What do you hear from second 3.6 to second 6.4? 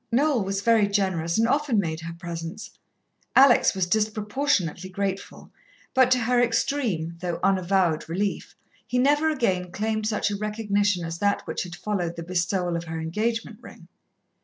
was disproportionately grateful, but to